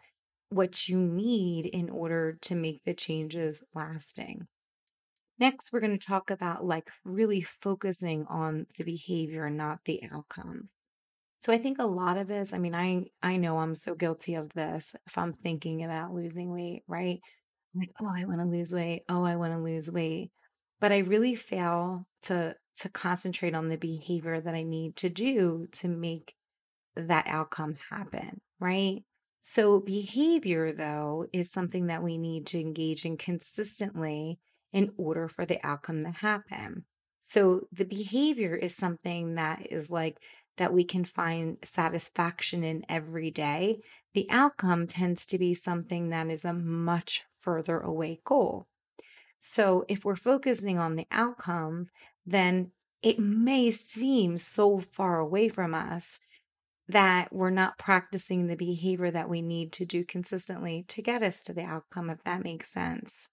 what 0.51 0.89
you 0.89 0.99
need 0.99 1.67
in 1.67 1.91
order 1.91 2.39
to 2.43 2.55
make 2.55 2.83
the 2.85 2.95
changes 2.95 3.63
lasting. 3.75 4.47
Next, 5.39 5.73
we're 5.73 5.81
going 5.81 5.99
to 5.99 6.07
talk 6.07 6.31
about 6.31 6.65
like 6.65 6.91
really 7.05 7.41
focusing 7.41 8.25
on 8.29 8.67
the 8.79 8.85
behavior, 8.85 9.51
not 9.51 9.81
the 9.85 10.03
outcome. 10.13 10.69
So 11.39 11.53
I 11.53 11.59
think 11.59 11.79
a 11.79 11.87
lot 11.87 12.17
of 12.17 12.31
us, 12.31 12.53
I 12.53 12.59
mean, 12.59 12.75
I 12.75 13.05
I 13.23 13.37
know 13.37 13.59
I'm 13.59 13.75
so 13.75 13.95
guilty 13.95 14.35
of 14.35 14.53
this 14.55 14.95
if 15.07 15.19
I'm 15.19 15.33
thinking 15.33 15.85
about 15.85 16.15
losing 16.15 16.53
weight, 16.53 16.85
right? 16.87 17.21
Like, 17.75 17.91
oh, 18.01 18.11
I 18.15 18.25
want 18.25 18.41
to 18.41 18.47
lose 18.47 18.73
weight. 18.73 19.03
Oh, 19.09 19.25
I 19.25 19.37
want 19.37 19.53
to 19.53 19.59
lose 19.59 19.91
weight. 19.91 20.31
But 20.81 20.93
I 20.93 20.99
really 20.99 21.35
fail 21.35 22.07
to 22.23 22.57
to 22.79 22.89
concentrate 22.89 23.55
on 23.55 23.69
the 23.69 23.77
behavior 23.77 24.41
that 24.41 24.55
I 24.55 24.65
need 24.65 24.97
to 24.97 25.09
do 25.09 25.69
to 25.73 25.89
make 25.89 26.35
that 26.97 27.27
outcome 27.29 27.77
happen, 27.91 28.41
right? 28.59 29.03
So, 29.41 29.79
behavior, 29.81 30.73
though, 30.73 31.27
is 31.33 31.51
something 31.53 31.87
that 31.89 32.03
we 32.03 32.19
need 32.19 32.47
to 32.49 32.61
engage 32.61 33.05
in 33.05 33.17
consistently 33.17 34.41
in 34.73 34.93
order 34.97 35.29
for 35.29 35.45
the 35.45 35.65
outcome 35.65 36.03
to 36.05 36.11
happen. 36.11 36.85
So, 37.21 37.69
the 37.73 37.85
behavior 37.85 38.57
is 38.57 38.75
something 38.75 39.35
that 39.35 39.71
is 39.71 39.91
like 39.91 40.17
that 40.57 40.73
we 40.73 40.85
can 40.85 41.05
find 41.05 41.59
satisfaction 41.63 42.65
in 42.65 42.85
every 42.89 43.31
day. 43.31 43.81
The 44.15 44.31
outcome 44.31 44.87
tends 44.87 45.27
to 45.27 45.39
be 45.39 45.55
something 45.55 46.09
that 46.09 46.31
is 46.31 46.45
a 46.45 46.55
much 46.55 47.25
further 47.37 47.81
away 47.81 48.21
goal. 48.25 48.67
So, 49.39 49.85
if 49.89 50.05
we're 50.05 50.17
focusing 50.17 50.79
on 50.79 50.97
the 50.97 51.07
outcome, 51.11 51.91
then 52.25 52.73
it 53.03 53.19
may 53.19 53.71
seem 53.71 54.39
so 54.39 54.81
far 54.81 55.19
away 55.19 55.49
from 55.51 55.75
us 55.75 56.21
that 56.89 57.33
we're 57.33 57.51
not 57.51 57.79
practicing 57.79 58.47
the 58.47 58.57
behavior 58.57 59.11
that 59.11 59.29
we 59.29 59.43
need 59.43 59.73
to 59.75 59.87
do 59.87 60.05
consistently 60.05 60.85
to 60.89 61.03
get 61.03 61.23
us 61.23 61.43
to 61.43 61.53
the 61.53 61.65
outcome, 61.65 62.11
if 62.11 62.23
that 62.25 62.45
makes 62.45 62.73
sense. 62.73 63.31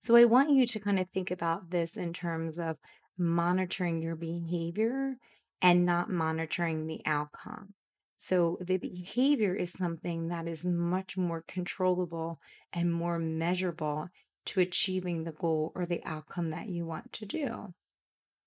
So, 0.00 0.16
I 0.16 0.24
want 0.24 0.50
you 0.50 0.66
to 0.66 0.80
kind 0.80 0.98
of 0.98 1.10
think 1.10 1.30
about 1.30 1.70
this 1.70 1.96
in 1.96 2.12
terms 2.12 2.58
of 2.58 2.78
monitoring 3.18 4.02
your 4.02 4.16
behavior 4.16 5.16
and 5.62 5.86
not 5.86 6.10
monitoring 6.10 6.86
the 6.86 7.02
outcome. 7.06 7.74
So, 8.22 8.58
the 8.60 8.76
behavior 8.76 9.54
is 9.54 9.72
something 9.72 10.28
that 10.28 10.46
is 10.46 10.66
much 10.66 11.16
more 11.16 11.42
controllable 11.48 12.38
and 12.70 12.92
more 12.92 13.18
measurable 13.18 14.10
to 14.44 14.60
achieving 14.60 15.24
the 15.24 15.32
goal 15.32 15.72
or 15.74 15.86
the 15.86 16.04
outcome 16.04 16.50
that 16.50 16.68
you 16.68 16.84
want 16.84 17.14
to 17.14 17.24
do. 17.24 17.72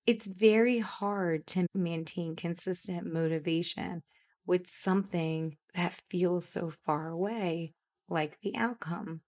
It's 0.06 0.28
very 0.28 0.78
hard 0.78 1.48
to 1.48 1.66
maintain 1.74 2.36
consistent 2.36 3.12
motivation 3.12 4.04
with 4.46 4.68
something 4.68 5.58
that 5.74 6.00
feels 6.08 6.48
so 6.48 6.70
far 6.86 7.08
away, 7.08 7.74
like 8.08 8.42
the 8.42 8.56
outcome. 8.56 9.22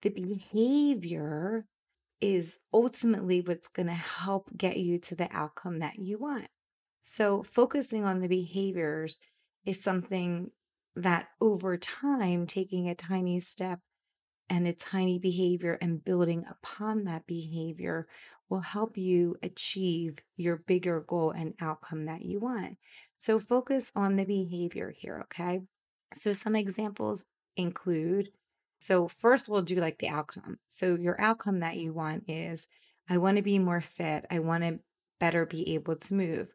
The 0.00 0.10
behavior 0.10 1.66
is 2.20 2.58
ultimately 2.74 3.40
what's 3.40 3.68
going 3.68 3.86
to 3.86 3.94
help 3.94 4.50
get 4.56 4.78
you 4.78 4.98
to 4.98 5.14
the 5.14 5.28
outcome 5.30 5.78
that 5.78 6.00
you 6.00 6.18
want. 6.18 6.48
So, 6.98 7.44
focusing 7.44 8.04
on 8.04 8.18
the 8.18 8.28
behaviors 8.28 9.20
is 9.64 9.82
something 9.82 10.50
that 10.96 11.28
over 11.40 11.76
time, 11.76 12.46
taking 12.46 12.88
a 12.88 12.94
tiny 12.94 13.40
step 13.40 13.80
and 14.48 14.66
a 14.66 14.72
tiny 14.72 15.18
behavior 15.18 15.78
and 15.80 16.04
building 16.04 16.44
upon 16.50 17.04
that 17.04 17.26
behavior 17.26 18.06
will 18.48 18.60
help 18.60 18.98
you 18.98 19.36
achieve 19.42 20.18
your 20.36 20.56
bigger 20.56 21.00
goal 21.00 21.30
and 21.30 21.54
outcome 21.60 22.04
that 22.04 22.22
you 22.22 22.38
want. 22.38 22.76
So 23.16 23.38
focus 23.38 23.90
on 23.96 24.16
the 24.16 24.24
behavior 24.24 24.92
here, 24.94 25.20
okay? 25.24 25.62
So 26.12 26.34
some 26.34 26.54
examples 26.54 27.24
include 27.56 28.30
so 28.82 29.06
first 29.06 29.48
we'll 29.48 29.62
do 29.62 29.76
like 29.76 30.00
the 30.00 30.08
outcome. 30.08 30.58
So 30.66 30.96
your 30.96 31.18
outcome 31.20 31.60
that 31.60 31.76
you 31.76 31.92
want 31.92 32.24
is 32.26 32.66
I 33.08 33.18
want 33.18 33.36
to 33.36 33.42
be 33.42 33.60
more 33.60 33.80
fit. 33.80 34.26
I 34.28 34.40
want 34.40 34.64
to 34.64 34.80
better 35.20 35.46
be 35.46 35.74
able 35.74 35.94
to 35.94 36.14
move. 36.14 36.52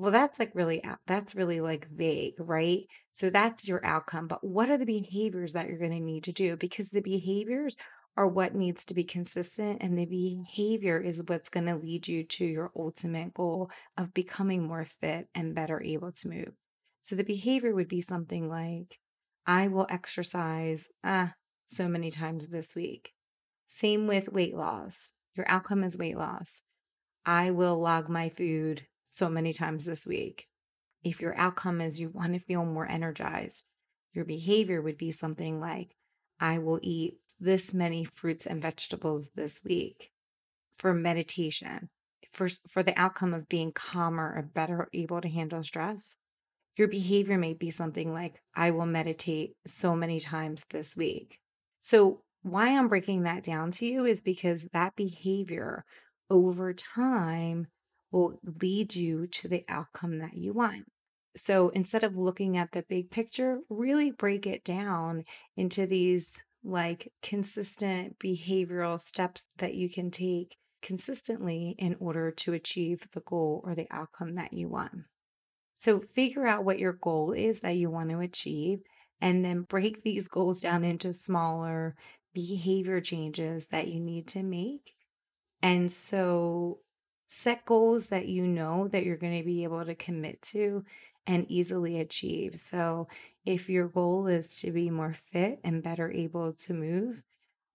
Well, 0.00 0.12
that's 0.12 0.38
like 0.38 0.52
really 0.54 0.82
that's 1.06 1.34
really 1.34 1.60
like 1.60 1.86
vague, 1.90 2.32
right? 2.38 2.86
So 3.10 3.28
that's 3.28 3.68
your 3.68 3.84
outcome, 3.84 4.28
but 4.28 4.42
what 4.42 4.70
are 4.70 4.78
the 4.78 4.86
behaviors 4.86 5.52
that 5.52 5.68
you're 5.68 5.76
going 5.78 5.90
to 5.90 6.00
need 6.00 6.24
to 6.24 6.32
do 6.32 6.56
because 6.56 6.88
the 6.88 7.02
behaviors 7.02 7.76
are 8.16 8.26
what 8.26 8.54
needs 8.54 8.86
to 8.86 8.94
be 8.94 9.04
consistent 9.04 9.82
and 9.82 9.98
the 9.98 10.06
behavior 10.06 10.98
is 10.98 11.22
what's 11.26 11.50
going 11.50 11.66
to 11.66 11.76
lead 11.76 12.08
you 12.08 12.24
to 12.24 12.46
your 12.46 12.72
ultimate 12.74 13.34
goal 13.34 13.70
of 13.98 14.14
becoming 14.14 14.66
more 14.66 14.86
fit 14.86 15.28
and 15.34 15.54
better 15.54 15.82
able 15.82 16.12
to 16.12 16.30
move. 16.30 16.52
So 17.02 17.14
the 17.14 17.22
behavior 17.22 17.74
would 17.74 17.88
be 17.88 18.00
something 18.00 18.48
like 18.48 18.98
I 19.46 19.68
will 19.68 19.86
exercise 19.90 20.88
ah 21.04 21.34
so 21.66 21.88
many 21.88 22.10
times 22.10 22.48
this 22.48 22.74
week. 22.74 23.12
Same 23.66 24.06
with 24.06 24.32
weight 24.32 24.56
loss. 24.56 25.12
Your 25.34 25.46
outcome 25.46 25.84
is 25.84 25.98
weight 25.98 26.16
loss. 26.16 26.62
I 27.26 27.50
will 27.50 27.78
log 27.78 28.08
my 28.08 28.30
food 28.30 28.86
so 29.10 29.28
many 29.28 29.52
times 29.52 29.84
this 29.84 30.06
week. 30.06 30.46
If 31.02 31.20
your 31.20 31.36
outcome 31.36 31.80
is 31.80 32.00
you 32.00 32.10
want 32.10 32.34
to 32.34 32.38
feel 32.38 32.64
more 32.64 32.88
energized, 32.88 33.64
your 34.12 34.24
behavior 34.24 34.80
would 34.80 34.96
be 34.96 35.10
something 35.10 35.60
like 35.60 35.96
I 36.38 36.58
will 36.58 36.78
eat 36.82 37.14
this 37.40 37.74
many 37.74 38.04
fruits 38.04 38.46
and 38.46 38.62
vegetables 38.62 39.30
this 39.34 39.62
week 39.64 40.10
for 40.74 40.94
meditation, 40.94 41.88
for, 42.30 42.48
for 42.68 42.82
the 42.82 42.98
outcome 42.98 43.34
of 43.34 43.48
being 43.48 43.72
calmer 43.72 44.32
or 44.36 44.42
better 44.42 44.88
able 44.92 45.20
to 45.20 45.28
handle 45.28 45.62
stress. 45.62 46.16
Your 46.76 46.88
behavior 46.88 47.36
may 47.36 47.54
be 47.54 47.70
something 47.70 48.12
like, 48.12 48.40
I 48.54 48.70
will 48.70 48.86
meditate 48.86 49.54
so 49.66 49.96
many 49.96 50.20
times 50.20 50.64
this 50.70 50.96
week. 50.96 51.38
So, 51.78 52.22
why 52.42 52.68
I'm 52.76 52.88
breaking 52.88 53.24
that 53.24 53.44
down 53.44 53.70
to 53.72 53.86
you 53.86 54.06
is 54.06 54.22
because 54.22 54.68
that 54.72 54.96
behavior 54.96 55.84
over 56.30 56.72
time 56.72 57.66
will 58.10 58.38
lead 58.60 58.94
you 58.94 59.26
to 59.26 59.48
the 59.48 59.64
outcome 59.68 60.18
that 60.18 60.36
you 60.36 60.52
want. 60.52 60.84
So 61.36 61.68
instead 61.70 62.02
of 62.02 62.16
looking 62.16 62.56
at 62.56 62.72
the 62.72 62.84
big 62.88 63.10
picture, 63.10 63.60
really 63.68 64.10
break 64.10 64.46
it 64.46 64.64
down 64.64 65.24
into 65.56 65.86
these 65.86 66.42
like 66.62 67.12
consistent 67.22 68.18
behavioral 68.18 68.98
steps 68.98 69.44
that 69.58 69.74
you 69.74 69.88
can 69.88 70.10
take 70.10 70.56
consistently 70.82 71.74
in 71.78 71.96
order 72.00 72.30
to 72.30 72.52
achieve 72.52 73.06
the 73.12 73.20
goal 73.20 73.62
or 73.64 73.74
the 73.74 73.86
outcome 73.90 74.34
that 74.34 74.52
you 74.52 74.68
want. 74.68 74.92
So, 75.74 76.00
figure 76.00 76.46
out 76.46 76.64
what 76.64 76.78
your 76.78 76.92
goal 76.92 77.32
is 77.32 77.60
that 77.60 77.76
you 77.76 77.90
want 77.90 78.10
to 78.10 78.20
achieve, 78.20 78.80
and 79.20 79.44
then 79.44 79.62
break 79.62 80.02
these 80.02 80.28
goals 80.28 80.60
down 80.60 80.84
into 80.84 81.12
smaller 81.12 81.96
behavior 82.34 83.00
changes 83.00 83.66
that 83.68 83.88
you 83.88 84.00
need 84.00 84.26
to 84.28 84.42
make. 84.42 84.92
And 85.62 85.90
so, 85.90 86.80
set 87.32 87.64
goals 87.64 88.08
that 88.08 88.26
you 88.26 88.44
know 88.44 88.88
that 88.88 89.04
you're 89.04 89.16
going 89.16 89.38
to 89.38 89.44
be 89.44 89.62
able 89.62 89.84
to 89.84 89.94
commit 89.94 90.42
to 90.42 90.84
and 91.28 91.46
easily 91.48 92.00
achieve. 92.00 92.58
So, 92.58 93.06
if 93.46 93.70
your 93.70 93.86
goal 93.88 94.26
is 94.26 94.60
to 94.62 94.72
be 94.72 94.90
more 94.90 95.14
fit 95.14 95.60
and 95.62 95.82
better 95.82 96.10
able 96.10 96.52
to 96.54 96.74
move, 96.74 97.22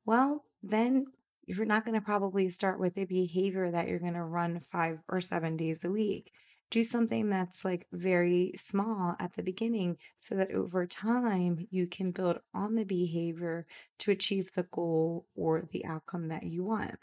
well, 0.05 0.43
then 0.61 1.07
you're 1.47 1.65
not 1.65 1.85
going 1.85 1.95
to 1.95 2.05
probably 2.05 2.49
start 2.49 2.79
with 2.79 2.97
a 2.97 3.05
behavior 3.05 3.71
that 3.71 3.87
you're 3.87 3.99
going 3.99 4.13
to 4.13 4.23
run 4.25 4.59
five 4.59 5.01
or 5.07 5.21
seven 5.21 5.55
days 5.57 5.85
a 5.85 5.91
week. 5.91 6.31
do 6.71 6.83
something 6.83 7.29
that's 7.29 7.63
like 7.63 7.87
very 7.93 8.51
small 8.57 9.15
at 9.19 9.33
the 9.35 9.43
beginning 9.43 9.97
so 10.17 10.35
that 10.35 10.51
over 10.51 10.85
time 10.85 11.67
you 11.71 11.87
can 11.87 12.11
build 12.11 12.39
on 12.53 12.75
the 12.75 12.83
behavior 12.83 13.65
to 13.99 14.11
achieve 14.11 14.51
the 14.53 14.63
goal 14.63 15.27
or 15.35 15.67
the 15.71 15.85
outcome 15.85 16.27
that 16.29 16.43
you 16.43 16.63
want. 16.63 16.95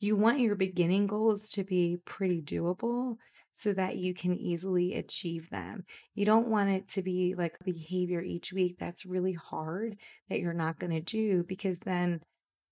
You 0.00 0.16
want 0.16 0.40
your 0.40 0.54
beginning 0.54 1.06
goals 1.06 1.50
to 1.50 1.64
be 1.64 1.98
pretty 2.04 2.40
doable 2.42 3.16
so 3.50 3.72
that 3.72 3.96
you 3.96 4.14
can 4.14 4.36
easily 4.36 4.94
achieve 4.94 5.50
them. 5.50 5.84
You 6.14 6.24
don't 6.24 6.48
want 6.48 6.70
it 6.70 6.88
to 6.90 7.02
be 7.02 7.34
like 7.36 7.58
behavior 7.64 8.20
each 8.20 8.52
week 8.52 8.76
that's 8.78 9.04
really 9.04 9.32
hard 9.32 9.96
that 10.28 10.40
you're 10.40 10.52
not 10.52 10.78
going 10.78 10.92
to 10.92 11.00
do 11.00 11.44
because 11.48 11.80
then 11.80 12.20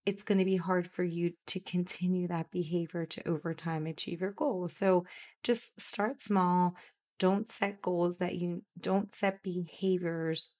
it's 0.04 0.22
going 0.22 0.38
to 0.38 0.44
be 0.44 0.56
hard 0.56 0.86
for 0.86 1.02
you 1.02 1.32
to 1.48 1.58
continue 1.58 2.28
that 2.28 2.52
behavior 2.52 3.04
to 3.06 3.28
over 3.28 3.52
time 3.52 3.86
achieve 3.86 4.20
your 4.20 4.30
goals. 4.30 4.76
So 4.76 5.04
just 5.42 5.80
start 5.80 6.22
small. 6.22 6.76
Don't 7.18 7.50
set 7.50 7.82
goals 7.82 8.18
that 8.18 8.36
you 8.36 8.62
don't 8.80 9.12
set 9.12 9.42
behaviors 9.42 10.52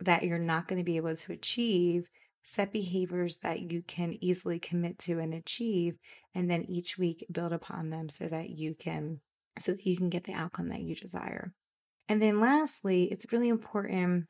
that 0.00 0.22
you're 0.22 0.38
not 0.38 0.66
going 0.66 0.78
to 0.78 0.84
be 0.84 0.96
able 0.96 1.14
to 1.14 1.32
achieve. 1.32 2.06
Set 2.46 2.72
behaviors 2.72 3.38
that 3.38 3.72
you 3.72 3.82
can 3.82 4.16
easily 4.20 4.58
commit 4.58 4.98
to 4.98 5.18
and 5.18 5.32
achieve, 5.32 5.96
and 6.34 6.50
then 6.50 6.62
each 6.68 6.98
week 6.98 7.26
build 7.32 7.54
upon 7.54 7.88
them 7.88 8.10
so 8.10 8.28
that 8.28 8.50
you 8.50 8.74
can 8.74 9.20
so 9.58 9.72
that 9.72 9.86
you 9.86 9.96
can 9.96 10.10
get 10.10 10.24
the 10.24 10.34
outcome 10.34 10.68
that 10.68 10.82
you 10.82 10.94
desire. 10.94 11.54
And 12.06 12.20
then 12.20 12.40
lastly, 12.40 13.04
it's 13.04 13.32
really 13.32 13.48
important 13.48 14.26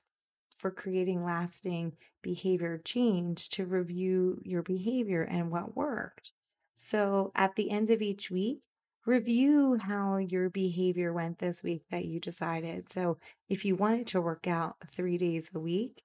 for 0.55 0.71
creating 0.71 1.25
lasting 1.25 1.95
behavior 2.23 2.81
change 2.85 3.49
to 3.51 3.67
review 3.67 4.39
your 4.45 4.63
behavior 4.63 5.23
and 5.23 5.51
what 5.51 5.77
worked. 5.77 6.31
So 6.75 7.33
at 7.35 7.55
the 7.55 7.71
end 7.71 7.91
of 7.91 8.01
each 8.01 8.31
week, 8.31 8.61
review 9.07 9.77
how 9.81 10.19
your 10.19 10.51
behavior 10.51 11.13
went 11.13 11.39
this 11.39 11.65
week 11.65 11.83
that 11.91 12.05
you 12.05 12.21
decided. 12.21 12.89
So 12.89 13.19
if 13.49 13.65
you 13.65 13.75
wanted 13.75 14.07
to 14.09 14.21
work 14.21 14.47
out 14.47 14.77
three 14.95 15.19
days 15.19 15.51
a 15.53 15.59
week, 15.59 16.04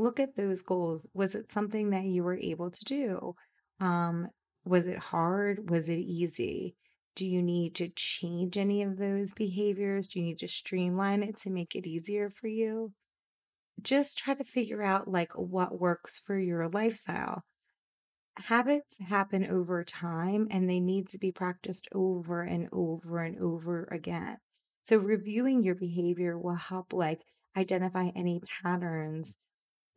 look 0.00 0.20
at 0.20 0.36
those 0.36 0.62
goals. 0.62 1.06
Was 1.14 1.34
it 1.34 1.52
something 1.52 1.90
that 1.90 2.04
you 2.04 2.22
were 2.22 2.36
able 2.36 2.70
to 2.70 2.84
do? 2.84 3.34
Um, 3.80 4.28
was 4.64 4.86
it 4.86 4.98
hard? 4.98 5.70
Was 5.70 5.88
it 5.88 5.98
easy? 5.98 6.76
Do 7.16 7.26
you 7.26 7.42
need 7.42 7.74
to 7.76 7.88
change 7.88 8.56
any 8.56 8.82
of 8.82 8.96
those 8.96 9.34
behaviors? 9.34 10.08
Do 10.08 10.20
you 10.20 10.26
need 10.26 10.38
to 10.38 10.48
streamline 10.48 11.22
it 11.22 11.38
to 11.38 11.50
make 11.50 11.74
it 11.74 11.86
easier 11.86 12.30
for 12.30 12.46
you? 12.46 12.92
Just 13.82 14.18
try 14.18 14.34
to 14.34 14.44
figure 14.44 14.82
out 14.82 15.08
like 15.08 15.32
what 15.34 15.80
works 15.80 16.18
for 16.18 16.38
your 16.38 16.68
lifestyle. 16.68 17.42
Habits 18.36 18.98
happen 19.00 19.44
over 19.46 19.84
time 19.84 20.46
and 20.50 20.68
they 20.68 20.80
need 20.80 21.08
to 21.08 21.18
be 21.18 21.32
practiced 21.32 21.88
over 21.92 22.42
and 22.42 22.68
over 22.72 23.18
and 23.18 23.38
over 23.38 23.88
again. 23.90 24.38
So 24.82 24.96
reviewing 24.96 25.62
your 25.62 25.74
behavior 25.74 26.38
will 26.38 26.54
help 26.54 26.92
like 26.92 27.20
identify 27.56 28.10
any 28.14 28.40
patterns 28.62 29.36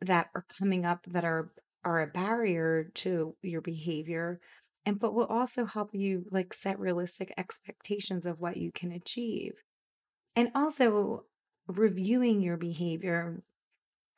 that 0.00 0.28
are 0.34 0.44
coming 0.58 0.84
up 0.84 1.04
that 1.06 1.24
are 1.24 1.50
are 1.84 2.00
a 2.00 2.06
barrier 2.06 2.90
to 2.94 3.34
your 3.42 3.60
behavior 3.60 4.40
and 4.86 4.98
but 4.98 5.14
will 5.14 5.26
also 5.26 5.64
help 5.64 5.90
you 5.92 6.24
like 6.30 6.54
set 6.54 6.78
realistic 6.78 7.32
expectations 7.36 8.26
of 8.26 8.40
what 8.40 8.56
you 8.56 8.70
can 8.72 8.90
achieve 8.92 9.52
and 10.36 10.50
also 10.54 11.24
reviewing 11.66 12.40
your 12.40 12.56
behavior 12.56 13.42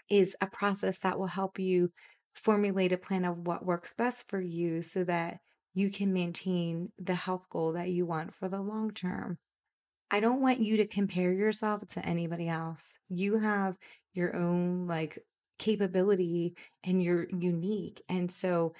is 0.08 0.36
a 0.40 0.46
process 0.46 0.98
that 1.00 1.18
will 1.18 1.26
help 1.26 1.58
you 1.58 1.90
formulate 2.34 2.92
a 2.92 2.98
plan 2.98 3.24
of 3.24 3.46
what 3.46 3.64
works 3.64 3.94
best 3.94 4.28
for 4.28 4.40
you 4.40 4.82
so 4.82 5.04
that 5.04 5.38
you 5.74 5.90
can 5.90 6.12
maintain 6.12 6.90
the 6.98 7.14
health 7.14 7.46
goal 7.50 7.72
that 7.72 7.90
you 7.90 8.06
want 8.06 8.32
for 8.32 8.48
the 8.48 8.60
long 8.60 8.90
term. 8.92 9.38
I 10.10 10.20
don't 10.20 10.40
want 10.40 10.60
you 10.60 10.76
to 10.78 10.86
compare 10.86 11.32
yourself 11.32 11.86
to 11.88 12.06
anybody 12.06 12.48
else. 12.48 12.98
You 13.08 13.38
have 13.38 13.76
your 14.14 14.36
own 14.36 14.86
like 14.86 15.18
capability 15.58 16.54
and 16.84 17.02
you're 17.02 17.28
unique. 17.30 18.02
And 18.08 18.30
so 18.30 18.74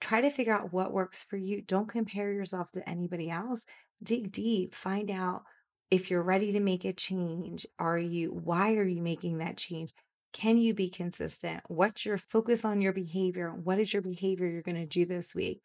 try 0.00 0.20
to 0.20 0.30
figure 0.30 0.54
out 0.54 0.72
what 0.72 0.92
works 0.92 1.22
for 1.22 1.36
you. 1.36 1.62
Don't 1.62 1.88
compare 1.88 2.32
yourself 2.32 2.70
to 2.72 2.88
anybody 2.88 3.30
else. 3.30 3.66
Dig 4.02 4.32
deep, 4.32 4.74
find 4.74 5.10
out 5.10 5.42
if 5.90 6.10
you're 6.10 6.22
ready 6.22 6.52
to 6.52 6.60
make 6.60 6.84
a 6.84 6.92
change. 6.92 7.66
Are 7.78 7.98
you, 7.98 8.30
why 8.30 8.74
are 8.74 8.86
you 8.86 9.02
making 9.02 9.38
that 9.38 9.56
change? 9.56 9.92
Can 10.32 10.58
you 10.58 10.74
be 10.74 10.88
consistent? 10.88 11.62
What's 11.66 12.06
your 12.06 12.16
focus 12.16 12.64
on 12.64 12.80
your 12.80 12.92
behavior? 12.92 13.50
What 13.50 13.80
is 13.80 13.92
your 13.92 14.02
behavior 14.02 14.46
you're 14.46 14.62
going 14.62 14.76
to 14.76 14.86
do 14.86 15.04
this 15.04 15.34
week? 15.34 15.60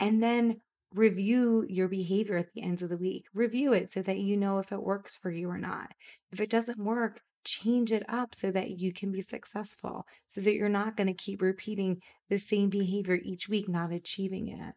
And 0.00 0.22
then 0.22 0.60
review 0.94 1.66
your 1.68 1.88
behavior 1.88 2.38
at 2.38 2.52
the 2.54 2.62
end 2.62 2.80
of 2.80 2.88
the 2.88 2.96
week. 2.96 3.26
Review 3.34 3.74
it 3.74 3.92
so 3.92 4.00
that 4.02 4.16
you 4.16 4.36
know 4.36 4.58
if 4.58 4.72
it 4.72 4.82
works 4.82 5.16
for 5.16 5.30
you 5.30 5.50
or 5.50 5.58
not. 5.58 5.92
If 6.32 6.40
it 6.40 6.48
doesn't 6.48 6.78
work, 6.78 7.20
change 7.48 7.92
it 7.92 8.04
up 8.08 8.34
so 8.34 8.50
that 8.50 8.78
you 8.78 8.92
can 8.92 9.10
be 9.10 9.22
successful, 9.22 10.06
so 10.26 10.40
that 10.42 10.54
you're 10.54 10.68
not 10.68 10.96
going 10.96 11.06
to 11.06 11.14
keep 11.14 11.40
repeating 11.40 12.02
the 12.28 12.38
same 12.38 12.68
behavior 12.68 13.18
each 13.22 13.48
week, 13.48 13.68
not 13.68 13.90
achieving 13.90 14.48
it. 14.48 14.74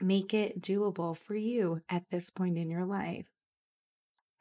Make 0.00 0.34
it 0.34 0.60
doable 0.60 1.16
for 1.16 1.36
you 1.36 1.82
at 1.88 2.10
this 2.10 2.30
point 2.30 2.58
in 2.58 2.68
your 2.68 2.84
life. 2.84 3.26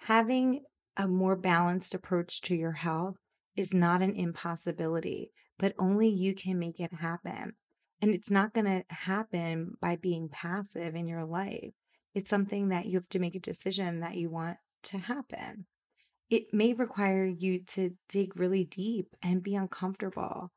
Having 0.04 0.64
a 0.98 1.08
more 1.08 1.36
balanced 1.36 1.94
approach 1.94 2.42
to 2.42 2.56
your 2.56 2.72
health 2.72 3.18
is 3.56 3.74
not 3.74 4.02
an 4.02 4.16
impossibility, 4.16 5.32
but 5.60 5.76
only 5.78 6.10
you 6.10 6.34
can 6.34 6.58
make 6.58 6.80
it 6.80 6.94
happen. 6.94 7.54
And 8.02 8.12
it's 8.12 8.32
not 8.32 8.54
going 8.54 8.66
to 8.66 8.84
happen 8.90 9.76
by 9.80 9.98
being 9.98 10.30
passive 10.30 10.96
in 10.96 11.08
your 11.08 11.26
life. 11.26 11.74
It's 12.16 12.30
something 12.30 12.70
that 12.70 12.88
you 12.88 12.94
have 12.98 13.10
to 13.10 13.20
make 13.20 13.36
a 13.36 13.40
decision 13.40 14.00
that 14.00 14.16
you 14.16 14.30
want 14.32 14.58
to 14.84 14.98
happen 14.98 15.66
it 16.30 16.54
may 16.54 16.74
require 16.74 17.26
you 17.26 17.64
to 17.74 17.92
dig 18.08 18.40
really 18.40 18.64
deep 18.64 19.16
and 19.22 19.44
be 19.44 19.56
uncomfortable. 19.56 20.52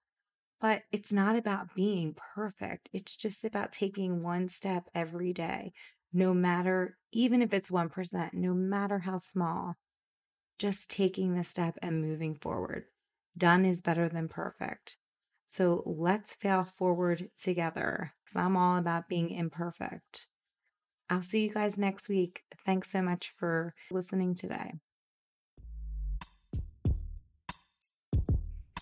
But 0.61 0.83
it's 0.93 1.13
not 1.13 1.37
about 1.37 1.75
being 1.75 2.15
perfect. 2.35 2.89
It's 2.93 3.17
just 3.17 3.45
about 3.45 3.73
taking 3.73 4.23
one 4.23 4.49
step 4.49 4.85
every 4.95 5.33
day, 5.33 5.73
no 6.13 6.35
matter, 6.35 6.97
even 7.13 7.43
if 7.43 7.53
it's 7.53 7.71
1%, 7.71 8.35
no 8.35 8.55
matter 8.55 9.01
how 9.01 9.19
small, 9.19 9.75
just 10.59 10.91
taking 10.91 11.35
the 11.35 11.43
step 11.43 11.79
and 11.83 12.01
moving 12.01 12.37
forward. 12.37 12.85
Done 13.37 13.65
is 13.65 13.81
better 13.81 14.09
than 14.09 14.29
perfect. 14.29 14.99
So 15.47 15.83
let's 15.85 16.35
fail 16.35 16.65
forward 16.65 17.29
together 17.41 18.13
because 18.25 18.37
I'm 18.37 18.57
all 18.57 18.79
about 18.79 19.09
being 19.09 19.31
imperfect. 19.31 20.29
I'll 21.11 21.23
see 21.23 21.45
you 21.45 21.53
guys 21.53 21.77
next 21.77 22.09
week. 22.09 22.43
Thanks 22.65 22.91
so 22.91 23.03
much 23.03 23.33
for 23.37 23.75
listening 23.91 24.35
today. 24.35 24.75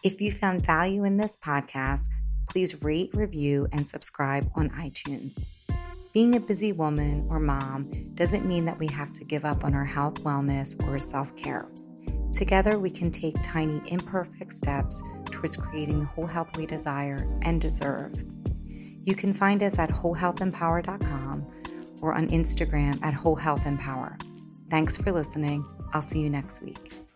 If 0.02 0.22
you 0.22 0.32
found 0.32 0.64
value 0.64 1.04
in 1.04 1.18
this 1.18 1.36
podcast, 1.36 2.06
please 2.48 2.82
rate, 2.82 3.10
review, 3.12 3.68
and 3.70 3.86
subscribe 3.86 4.50
on 4.54 4.70
iTunes. 4.70 5.44
Being 6.14 6.36
a 6.36 6.40
busy 6.40 6.72
woman 6.72 7.26
or 7.28 7.38
mom 7.38 7.90
doesn't 8.14 8.46
mean 8.46 8.64
that 8.64 8.78
we 8.78 8.86
have 8.86 9.12
to 9.12 9.24
give 9.24 9.44
up 9.44 9.62
on 9.62 9.74
our 9.74 9.84
health, 9.84 10.14
wellness, 10.24 10.74
or 10.88 10.98
self 10.98 11.36
care. 11.36 11.66
Together, 12.32 12.78
we 12.78 12.88
can 12.88 13.12
take 13.12 13.36
tiny, 13.42 13.82
imperfect 13.90 14.54
steps 14.54 15.02
towards 15.26 15.58
creating 15.58 16.00
the 16.00 16.06
whole 16.06 16.26
health 16.26 16.56
we 16.56 16.64
desire 16.64 17.28
and 17.42 17.60
deserve. 17.60 18.14
You 19.04 19.14
can 19.14 19.34
find 19.34 19.62
us 19.62 19.78
at 19.78 19.90
wholehealthempower.com 19.90 21.46
or 22.00 22.14
on 22.14 22.28
Instagram 22.28 23.02
at 23.02 23.12
wholehealthempower. 23.12 24.18
Thanks 24.70 24.96
for 24.96 25.12
listening. 25.12 25.64
I'll 25.92 26.00
see 26.00 26.20
you 26.20 26.30
next 26.30 26.62
week. 26.62 27.09